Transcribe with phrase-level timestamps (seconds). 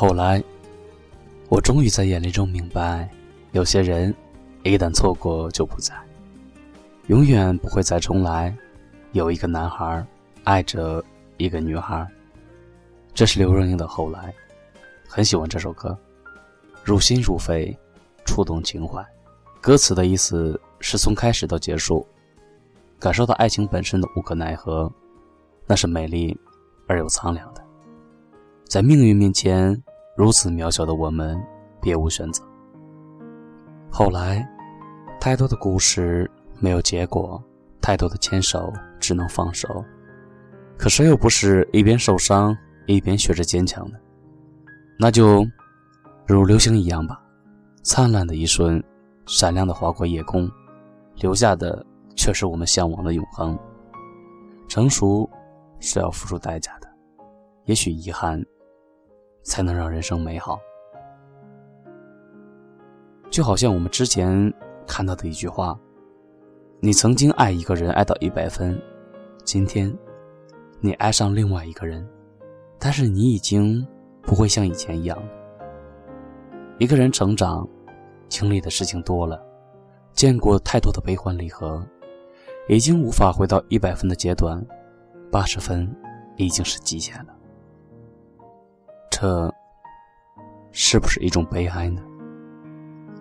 [0.00, 0.42] 后来，
[1.50, 3.06] 我终于在眼泪中明白，
[3.52, 4.14] 有些人
[4.62, 5.94] 一旦错过就不在，
[7.08, 8.56] 永远不会再重来。
[9.12, 10.02] 有一个男孩
[10.44, 11.04] 爱着
[11.36, 12.08] 一个女孩，
[13.12, 14.32] 这是刘若英的《后来》，
[15.06, 15.94] 很喜欢这首歌，
[16.82, 17.76] 入心入肺，
[18.24, 19.06] 触动情怀。
[19.60, 22.06] 歌词的意思是从开始到结束，
[22.98, 24.90] 感受到爱情本身的无可奈何，
[25.66, 26.34] 那是美丽
[26.86, 27.62] 而又苍凉的。
[28.66, 29.82] 在命运面前，
[30.16, 31.40] 如此渺小的我们，
[31.80, 32.42] 别无选择。
[33.90, 34.46] 后来，
[35.20, 37.42] 太多的故事没有结果，
[37.80, 39.84] 太多的牵手只能放手。
[40.76, 43.98] 可谁又不是一边受伤一边学着坚强呢？
[44.98, 45.46] 那就
[46.26, 47.22] 如流星一样吧，
[47.82, 48.82] 灿烂的一瞬，
[49.26, 50.50] 闪亮的划过夜空，
[51.16, 51.84] 留下的
[52.16, 53.58] 却是我们向往的永恒。
[54.68, 55.28] 成熟
[55.78, 56.88] 是要付出代价的，
[57.64, 58.42] 也许遗憾。
[59.42, 60.60] 才能让人生美好，
[63.30, 64.52] 就好像我们之前
[64.86, 65.78] 看到的一句话
[66.80, 68.80] ：“你曾经爱一个人爱到一百分，
[69.44, 69.92] 今天
[70.80, 72.06] 你爱上另外一个人，
[72.78, 73.86] 但是你已经
[74.22, 75.18] 不会像以前一样。
[76.78, 77.68] 一个人成长，
[78.28, 79.42] 经历的事情多了，
[80.12, 81.82] 见过太多的悲欢离合，
[82.68, 84.64] 已经无法回到一百分的阶段，
[85.30, 85.90] 八十分
[86.36, 87.34] 已经是极限了。”
[89.20, 89.54] 这
[90.72, 92.00] 是不是一种悲哀呢？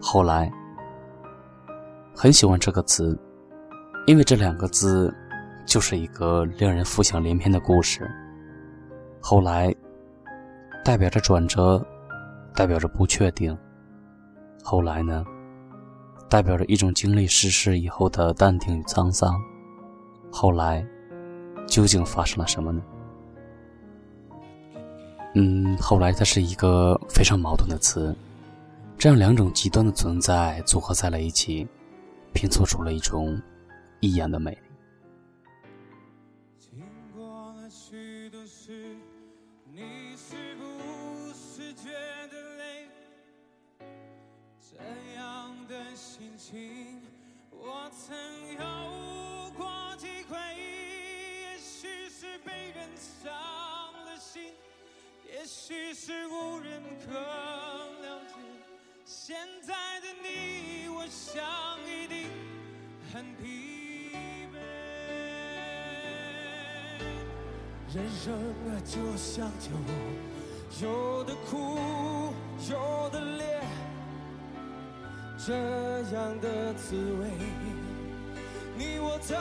[0.00, 0.48] 后来
[2.14, 3.20] 很喜欢这个词，
[4.06, 5.12] 因为这两个字
[5.66, 8.08] 就是一个令人浮想联翩的故事。
[9.20, 9.74] 后来
[10.84, 11.84] 代表着转折，
[12.54, 13.58] 代表着不确定。
[14.62, 15.24] 后来呢，
[16.30, 19.36] 代表着一种经历世事以后的淡定与沧桑。
[20.30, 20.86] 后来
[21.66, 22.80] 究竟发生了什么呢？
[25.40, 28.12] 嗯，后来它是一个非常矛盾的词，
[28.98, 31.64] 这样两种极端的存在组合在了一起，
[32.34, 33.40] 拼凑出了一种
[34.00, 34.58] 异样的美。
[36.58, 36.82] 经
[37.14, 38.96] 过了许多事，
[39.72, 39.80] 你
[40.16, 41.88] 是不是觉
[42.32, 42.88] 得累？
[44.58, 44.76] 这
[45.14, 47.00] 样的心情，
[47.52, 48.16] 我曾
[48.54, 49.68] 有过
[49.98, 53.32] 几回，也许是被人伤
[54.04, 54.42] 了心。
[55.30, 58.34] 也许是无人可了解
[59.04, 61.44] 现在的你，我想
[61.86, 62.30] 一定
[63.12, 64.10] 很疲
[64.50, 64.56] 惫。
[67.94, 68.32] 人生
[68.68, 69.68] 啊，就像酒，
[70.82, 71.78] 有的苦，
[72.70, 73.60] 有的烈，
[75.36, 75.52] 这
[76.14, 77.30] 样的滋味，
[78.78, 79.36] 你我早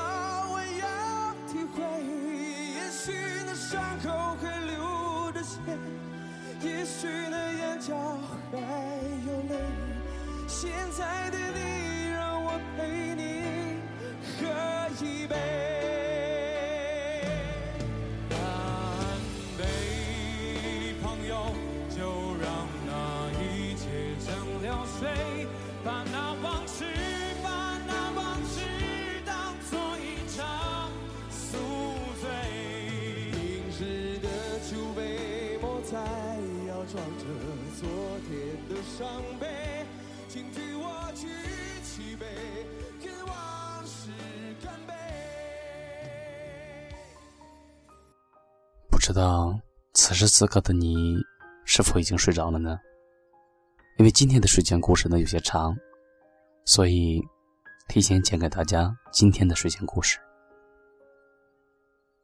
[0.51, 1.81] 晚要体会。
[2.75, 3.13] 也许
[3.45, 4.49] 那伤口会
[6.61, 7.95] 也许那眼角
[8.51, 8.57] 还
[9.27, 9.55] 有泪，
[10.47, 13.21] 现在的你让我陪你
[14.39, 15.66] 喝一杯。
[49.07, 49.57] 知道
[49.93, 51.15] 此时此刻的你
[51.63, 52.77] 是否已经睡着了呢？
[53.97, 55.73] 因为今天的睡前故事呢有些长，
[56.65, 57.23] 所以
[57.87, 60.19] 提前讲给大家今天的睡前故事。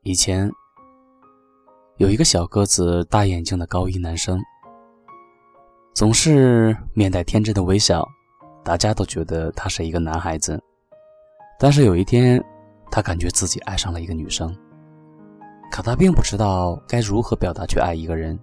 [0.02, 0.52] 以前
[2.00, 4.38] 有一个小个子、大眼睛的高一男生。
[5.94, 8.06] 总是面带天真的微笑，
[8.62, 10.62] 大家都觉得他是一个男孩子。
[11.58, 12.44] 但是有一天，
[12.92, 14.54] 他感觉自己爱上了一个女生，
[15.74, 18.40] 可他并不知道该如何表达去爱一个人，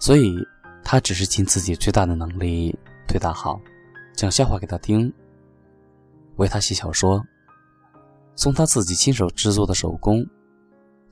[0.00, 0.34] 所以
[0.82, 2.76] 他只是尽自己最大的能力
[3.06, 3.60] 对她好，
[4.16, 5.12] 讲笑话给她听，
[6.34, 7.22] 为她写小说，
[8.34, 10.26] 送他自己亲手制作的手工，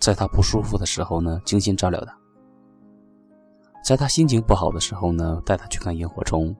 [0.01, 2.13] 在他不舒服的时候呢，精心照料他。
[3.85, 6.53] 在他心情不好的时候呢，带他去看萤火虫，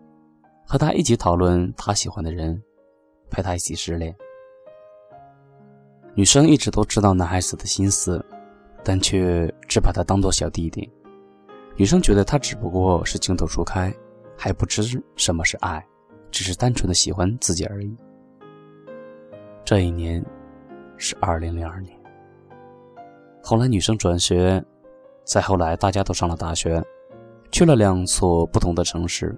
[0.65, 2.63] 和他一起讨论他喜欢的人，
[3.31, 4.15] 陪他一起失恋。
[6.15, 8.25] 女生一直都知道男孩子的心思，
[8.89, 10.89] 但却只把他当做小弟弟。
[11.75, 13.93] 女生觉得他只不过是情窦初开，
[14.39, 14.81] 还不知
[15.17, 15.85] 什么是爱，
[16.31, 17.97] 只是单纯的喜欢自己而已。
[19.65, 20.25] 这一年
[20.97, 21.99] 是二零零二年。
[23.43, 24.65] 后来女生转学，
[25.25, 26.81] 再后来大家都上了大学。
[27.51, 29.37] 去了两所不同的城市，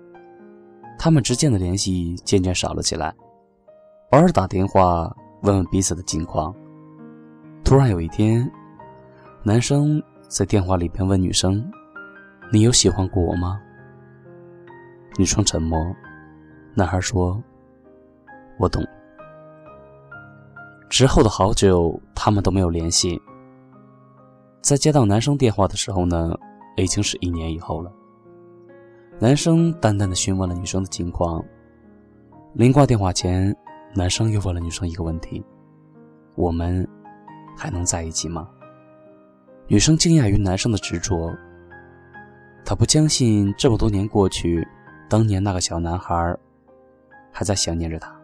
[0.98, 3.14] 他们之间的联系渐渐少了起来，
[4.10, 5.10] 偶尔打电话
[5.40, 6.54] 问问彼此的近况。
[7.64, 8.50] 突然有一天，
[9.48, 11.66] 男生在电话里边问女生
[12.52, 13.58] ：“你有喜欢过我吗？”
[15.18, 15.80] 女生沉默，
[16.74, 17.42] 男孩说
[18.60, 18.86] ：“我懂。”
[20.90, 23.18] 之后的好久，他们都没有联系。
[24.60, 26.36] 在接到男生电话的时候呢，
[26.76, 27.90] 已经是一年以后了。
[29.18, 31.42] 男生淡淡的询问了女生的近况。
[32.52, 33.56] 临挂电话前，
[33.94, 35.42] 男生又问了女生一个问题
[36.36, 36.86] ：“我们
[37.56, 38.46] 还能在一起吗？”
[39.70, 41.30] 女生惊讶于男生的执着，
[42.64, 44.66] 她不相信这么多年过去，
[45.08, 46.36] 当年那个小男孩
[47.30, 48.18] 还在想念着她。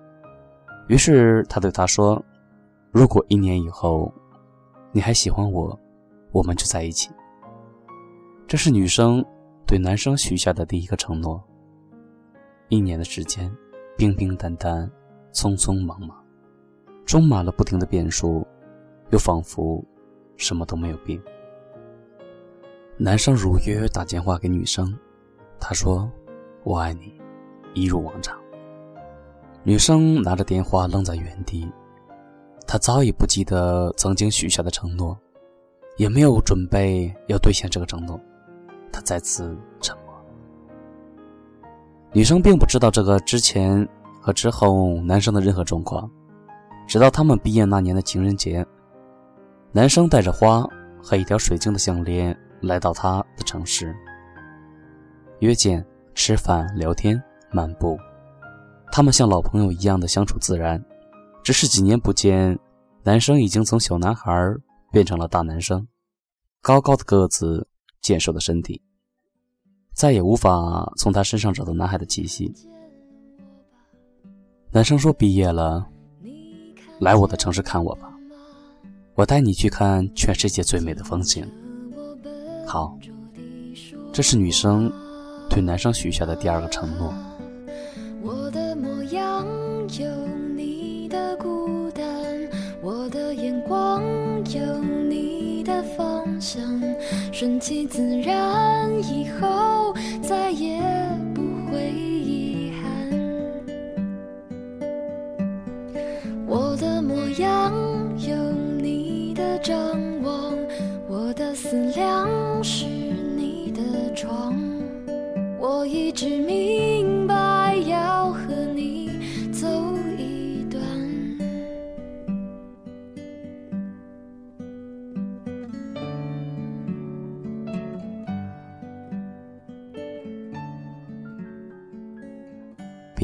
[0.89, 2.23] 于是她对他说。
[2.93, 4.15] 如果一年以后，
[4.93, 5.77] 你还喜欢我，
[6.31, 7.11] 我们就在一起。
[8.47, 9.21] 这是女生
[9.67, 11.43] 对男生许下的第一个承诺。
[12.69, 13.53] 一年的时间，
[13.99, 14.89] 平平淡淡，
[15.33, 16.17] 匆匆忙忙，
[17.05, 18.47] 充满了不停的变数，
[19.11, 19.85] 又仿佛
[20.37, 21.21] 什么都没有变。
[22.97, 24.97] 男生如约打电话给女生，
[25.59, 26.09] 他说
[26.63, 27.13] ：“我爱你，
[27.75, 28.39] 一如往常。”
[29.65, 31.69] 女生拿着电话愣在原地。
[32.69, 35.19] 他早已不记得曾经许下的承诺，
[35.97, 38.19] 也没有准备要兑现这个承诺。
[38.93, 40.15] 他再次沉默。
[42.13, 43.87] 女生并不知道这个之前
[44.21, 46.09] 和之后男生的任何状况，
[46.87, 48.65] 直到他们毕业那年的情人节，
[49.73, 50.65] 男生带着花
[51.03, 53.95] 和一条水晶的项链来到他的城市，
[55.41, 55.85] 约见、
[56.15, 57.23] 吃饭、聊天、
[57.53, 57.99] 漫步，
[58.91, 60.83] 他们像老朋友一样的相处自然。
[61.43, 62.59] 只是几年不见，
[63.03, 64.33] 男生已经从小男孩
[64.91, 65.87] 变成了大男生，
[66.63, 67.69] 高高的个子，
[68.01, 68.81] 健硕的身体，
[69.93, 72.51] 再也无法从他身上找到男孩的气息。
[74.71, 75.87] 男生说：“毕业了，
[76.99, 78.13] 来我的城市看我吧，
[79.15, 81.47] 我带你去看全世界最美的风景。”
[82.67, 82.99] 好，
[84.13, 84.91] 这是女生
[85.49, 87.13] 对男生许下的第二个承诺。
[88.23, 89.47] 我的模样
[89.99, 90.07] 有
[90.57, 92.05] 你的孤单，
[92.83, 94.03] 我的眼光
[94.51, 94.79] 有
[95.09, 96.63] 你的方向。
[97.33, 99.47] 顺其自然，以后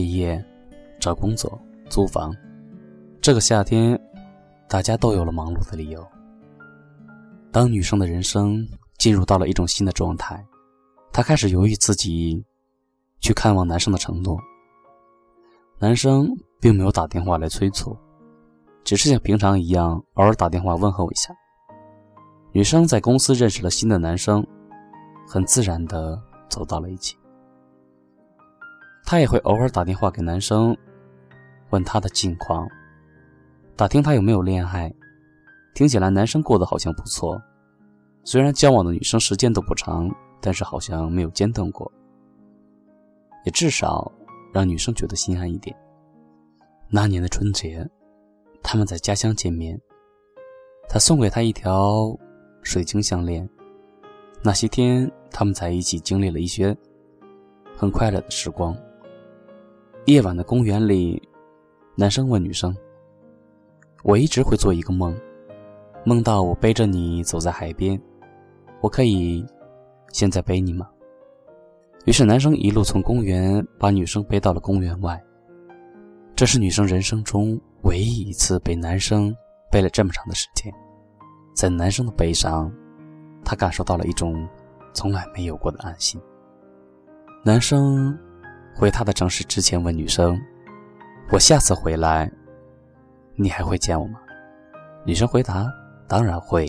[0.00, 0.42] 毕业，
[0.99, 2.35] 找工作，租房。
[3.21, 4.00] 这个夏天，
[4.66, 6.02] 大家都有了忙碌的理由。
[7.52, 8.66] 当女生的人生
[8.97, 10.42] 进入到了一种新的状态，
[11.12, 12.42] 她开始犹豫自己
[13.21, 14.38] 去看望男生的承诺。
[15.78, 16.26] 男生
[16.62, 17.95] 并没有打电话来催促，
[18.83, 21.30] 只是像平常一样偶尔打电话问候一下。
[22.52, 24.42] 女生在公司认识了新的男生，
[25.28, 27.19] 很自然的走到了一起。
[29.10, 30.76] 他也会偶尔打电话给男生，
[31.70, 32.64] 问他的近况，
[33.74, 34.88] 打听他有没有恋爱。
[35.74, 37.36] 听起来男生过得好像不错，
[38.22, 40.08] 虽然交往的女生时间都不长，
[40.40, 41.90] 但是好像没有间断过，
[43.44, 44.12] 也至少
[44.54, 45.76] 让女生觉得心安一点。
[46.88, 47.84] 那年的春节，
[48.62, 49.76] 他们在家乡见面，
[50.88, 52.16] 他送给她一条
[52.62, 53.50] 水晶项链。
[54.40, 56.72] 那些天，他们在一起经历了一些
[57.76, 58.72] 很快乐的时光。
[60.10, 61.22] 夜晚的公园里，
[61.94, 62.76] 男生问女生
[64.02, 65.16] ：“我一直会做一个梦，
[66.04, 67.96] 梦到我背着你走在海边，
[68.80, 69.46] 我可以
[70.10, 70.90] 现在背你吗？”
[72.06, 75.16] 于是男生一路从公园把女生背到了公园外。
[76.34, 79.32] 这是女生人生中唯一一次被男生
[79.70, 80.74] 背了这么长的时间，
[81.54, 82.68] 在男生的背上，
[83.44, 84.44] 她感受到了一种
[84.92, 86.20] 从来没有过的安心。
[87.44, 88.18] 男生。
[88.74, 90.40] 回他的城市之前，问女生
[91.30, 92.30] ：“我下次回来，
[93.36, 94.18] 你还会见我吗？”
[95.04, 95.70] 女生回答
[96.08, 96.66] ：“当然会。”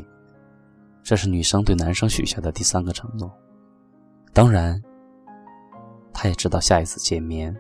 [1.03, 3.31] 这是女生对男生许下的第三个承诺。
[4.33, 4.79] 当然，
[6.13, 7.55] 她也知道下一次见面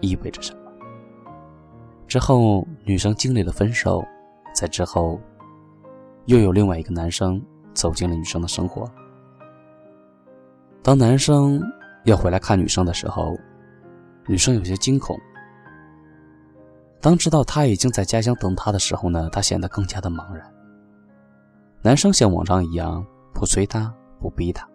[0.00, 0.60] 意味着什么。
[2.06, 4.04] 之后，女生经历了分手，
[4.54, 5.18] 在之后，
[6.26, 8.88] 又有另外一个男生走进了女生的生活。
[10.82, 11.60] 当男生
[12.04, 13.36] 要回来看女生的时候，
[14.26, 15.18] 女生有些惊恐。
[17.00, 20.50] 当知道他已经在家乡等她的时候呢，她显得更加的茫然。
[21.82, 23.04] 男生像往常一样
[23.34, 24.66] 不催她，不逼她。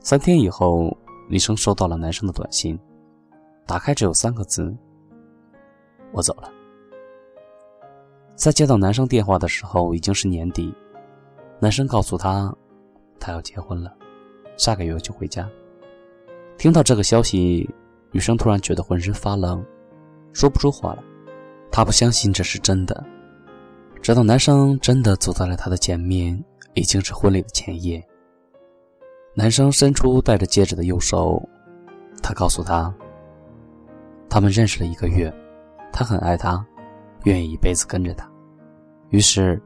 [0.00, 0.96] 三天以后，
[1.28, 2.78] 女生收到了男生的短信，
[3.66, 4.74] 打开只有三个字
[6.12, 6.50] ：“我走了。”
[8.34, 10.74] 在接到男生电话的时候，已经是年底。
[11.58, 12.50] 男生告诉她，
[13.18, 13.94] 他要结婚了，
[14.56, 15.46] 下个月就回家。
[16.56, 17.68] 听到这个消息，
[18.12, 19.64] 女生突然觉得浑身发冷，
[20.32, 21.02] 说不出话来。
[21.70, 23.04] 她不相信这是真的，
[24.02, 26.42] 直到男生真的走在了她的前面，
[26.74, 28.04] 已经是婚礼的前夜。
[29.34, 31.40] 男生伸出戴着戒指的右手，
[32.20, 32.92] 他告诉她，
[34.28, 35.32] 他们认识了一个月，
[35.92, 36.66] 他很爱她，
[37.24, 38.28] 愿意一辈子跟着她。
[39.10, 39.62] 于是，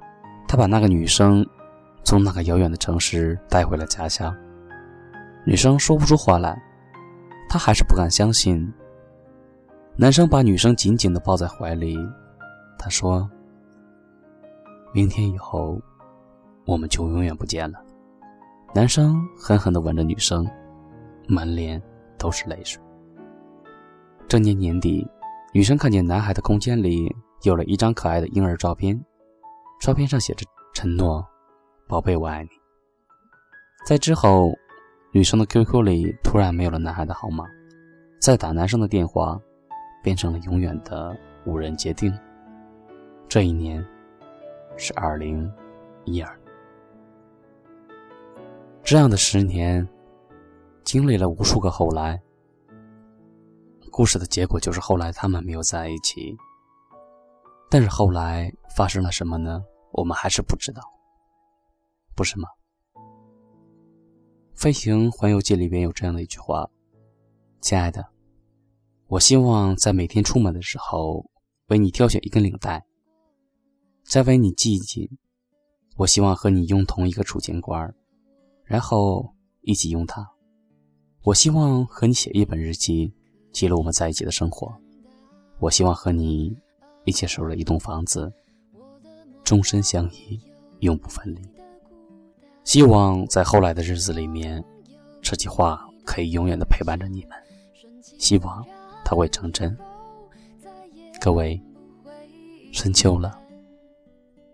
[0.47, 1.45] 他把那个女生
[2.05, 4.37] 从那个遥远的城市带回了家乡。
[5.47, 6.63] 女生说不出话来，
[7.55, 8.69] 她还是不敢相信。
[9.95, 11.97] 男生把女生紧紧的抱在怀里，
[12.77, 13.31] 他说
[14.93, 15.81] ：“明天以后，
[16.67, 17.79] 我们就永远不见了。”
[18.75, 20.45] 男生狠狠的吻着女生，
[21.29, 21.81] 满脸
[22.19, 22.83] 都是泪水。
[24.27, 25.09] 这年年底，
[25.53, 27.09] 女生看见男孩的空间里
[27.45, 29.01] 有了一张可爱的婴儿照片，
[29.81, 30.45] 照片上写着
[30.75, 31.25] “承诺，
[31.87, 32.49] 宝贝，我爱你。”
[33.87, 34.51] 在之后，
[35.15, 37.45] 女生的 QQ 里突然没有了男孩的号码，
[38.21, 39.41] 再打男生的电话，
[40.03, 41.17] 变成了永远的
[41.47, 42.13] 无人接听。
[43.29, 43.87] 这一年
[44.77, 45.49] 是二零
[46.05, 46.37] 一二。
[48.83, 49.89] 这样的十年，
[50.83, 52.21] 经历了无数个后来。
[53.93, 56.37] 故事的结果就是后来他们没有在一起。
[57.71, 59.63] 但是后来发生了什么呢？
[59.93, 60.83] 我们还是不知道，
[62.17, 62.49] 不是吗？
[64.55, 66.69] 《飞行环游记》里边有这样的一句话
[67.61, 68.07] ：“亲爱的，
[69.09, 71.25] 我希望在每天出门的时候
[71.67, 72.85] 为你挑选一根领带，
[74.05, 75.09] 再为你系紧。
[75.97, 77.95] 我希望和你用同一个储钱罐。”
[78.65, 79.31] 然后
[79.61, 80.27] 一起用它。
[81.23, 83.13] 我希望和你写一本日记，
[83.53, 84.75] 记录我们在一起的生活。
[85.59, 86.57] 我希望和你
[87.05, 88.33] 一起守着一栋房子，
[89.43, 90.41] 终身相依，
[90.81, 91.54] 永不分离。
[92.65, 94.63] 希望在后来的日子里面，
[95.23, 97.39] 这句话可以永远的陪伴着你们。
[98.19, 98.65] 希望
[99.05, 99.77] 它会成真。
[101.21, 101.61] 各位，
[102.73, 103.39] 深秋了，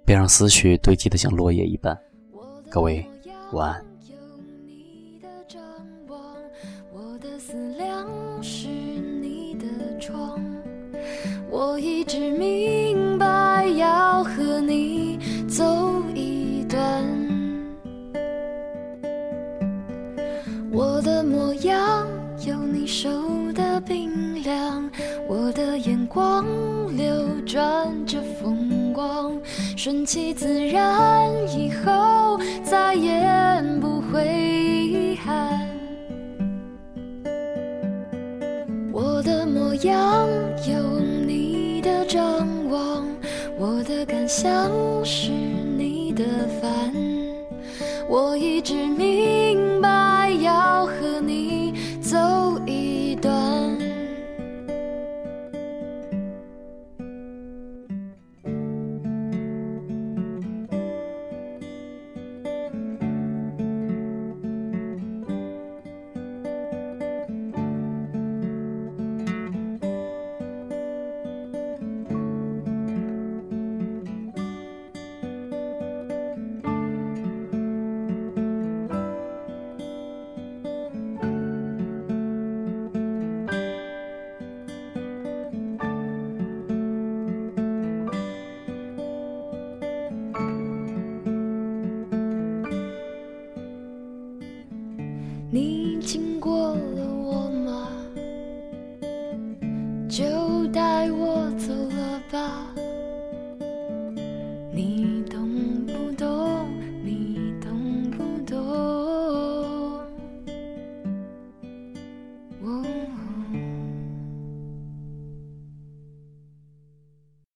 [0.04, 1.96] 别让思绪堆积的像落叶一般。
[2.68, 3.04] 各位，
[3.52, 3.86] 晚安。
[11.48, 14.99] 我一直明白要和你
[22.90, 23.08] 手
[23.54, 24.90] 的冰凉，
[25.28, 26.44] 我的眼光
[26.96, 27.06] 流
[27.46, 29.40] 转着风光，
[29.76, 33.22] 顺其自然，以后再也
[33.80, 35.68] 不会遗憾。
[38.92, 40.28] 我的模样
[40.68, 42.04] 有你的。
[42.06, 43.06] 张望，
[43.56, 44.68] 我的感想
[45.04, 46.24] 是你的
[46.60, 46.92] 烦，
[48.08, 49.39] 我一直明